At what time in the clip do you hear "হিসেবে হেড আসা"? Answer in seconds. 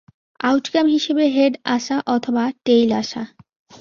0.87-1.97